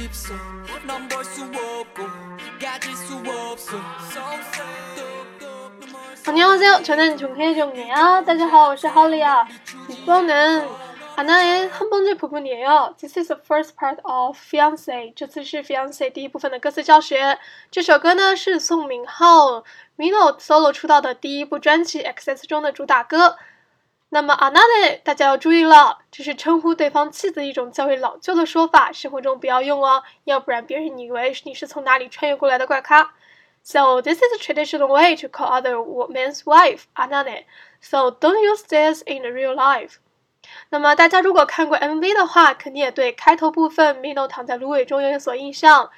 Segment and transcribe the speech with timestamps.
[0.00, 0.34] 싶어
[0.86, 2.02] 넌 볼 수 없고
[2.58, 3.76] 가질 수 없어
[6.26, 6.82] 안녕하세요.
[6.82, 8.24] 저는 종혜종이에요.
[8.24, 9.46] 大家好,我是 Holly야.
[9.90, 10.66] 이번은
[11.16, 12.94] 하나의 한 번째 부분이에요.
[12.98, 15.12] This is the first part of Fiance.
[15.14, 17.38] 这次是 Fiance 第一部分的歌词教学。
[17.70, 19.62] 这首歌呢是宋明浩
[19.98, 23.36] Mino solo 出道的第一部专辑 XS 中的主打歌。
[24.13, 24.99] 那么 another？
[25.03, 33.13] 大家要注意了，这是称呼对方妻子一种较为老旧的说法，生活中不要用哦，要不然别人以为你是从哪里穿越过来的怪咖。
[33.63, 35.75] So this is a traditional way to call other
[36.09, 37.45] men's wife another.。
[37.79, 39.93] So don't use this in the real life。
[40.71, 45.89] 那么大家如果看过 MV 的话，肯定也对开头部分 Mino 躺在芦苇中有所印象。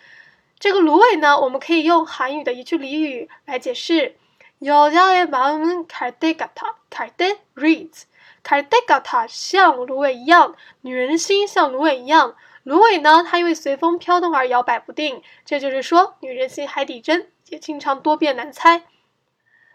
[0.59, 4.17] 这个芦苇呢，我们可以用韩语的一句俚语来解释。
[4.62, 8.04] 여자의마음은갈대같아갈대 reads
[8.42, 12.34] 갈대같아像芦苇一样，女人的心像芦苇一样。
[12.64, 15.22] 芦苇呢，它因为随风飘动而摇摆不定。
[15.44, 18.84] 这就是说，女人心海底针，也经常多变难猜。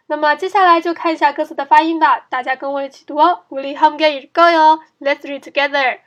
[0.07, 3.43] 那么接下来就看一下歌词的发音吧，大家跟我一起读哦。
[3.49, 5.99] 우리함께읽어요 Let's read together.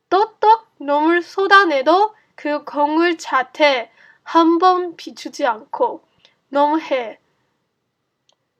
[0.09, 3.91] 또또 놈을 쏟아내도 그 거울 자태
[4.23, 6.03] 한 번 비추지 않고
[6.49, 7.19] 너무해.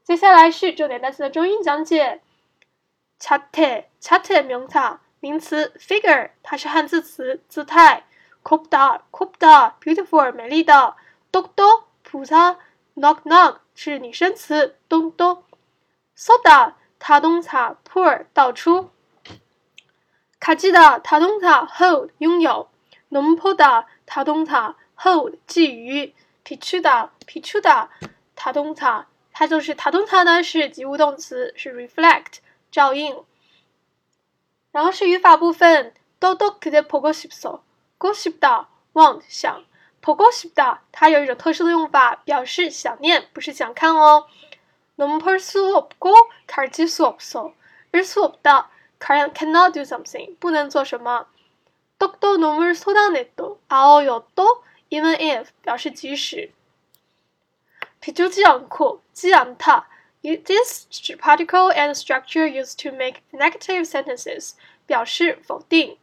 [0.04, 2.22] 接下来是重点单词的中英讲解。
[3.20, 4.80] 자태 자태 名词
[5.20, 8.06] 名词 figure 它是汉字词姿态
[8.44, 10.96] 곱다 곱다 beautiful 美丽的
[11.32, 12.58] 똑똑 부사
[12.96, 15.44] knock knock 是拟声词咚咚
[16.16, 17.50] 쏟아 他动词
[17.84, 18.92] pour 倒出
[20.42, 22.70] 가지다 타동사 hold 拥有
[23.10, 27.90] 넘보다 타동사 hold 寄予 비추다 비추다
[28.36, 32.40] 타동사 它就是 타동사 呢是及物动词是 reflect
[32.72, 33.24] 照应
[34.72, 37.62] 然后是语法部分 또또 그대 보고 싶소
[38.00, 39.66] 보고 싶다 want 想
[40.02, 44.28] 보고 싶다 它有一种特殊的用法表示想念不是想看哦
[44.96, 46.14] 너무 볼수 없고
[46.48, 47.54] 가질 수 없어
[47.94, 48.70] 을수 없다
[49.02, 51.28] can cannot do something 不能做什么。
[52.00, 56.52] 똑똑놈을소다내도아오요또 even if 表示即使。
[58.00, 59.88] 비추지않고지않다
[60.22, 60.86] ，this
[61.20, 64.54] particle and structure used to make negative sentences
[64.86, 65.98] 表示否定。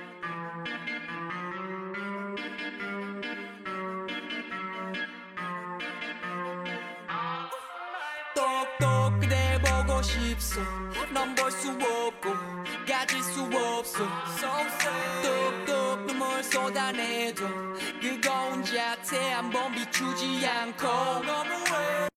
[8.61, 9.11] 싶어
[11.13, 12.33] 넌볼 수 없고
[12.87, 14.07] 가질 수 없어
[15.21, 17.47] 뚝뚝 눈물 쏟아내도
[18.01, 20.87] 그거 혼자 태 한번 비추지 않고.
[20.87, 21.63] 너무